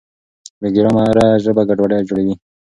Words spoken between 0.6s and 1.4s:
ګرامره